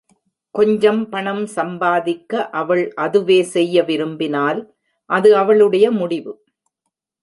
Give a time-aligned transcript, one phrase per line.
[0.55, 4.61] கொஞ்சம் பணம் சம்பாதிக்க அவள் அதுவே செய்ய விரும்பினால்,
[5.09, 6.33] அது அவளுடைய முடிவு.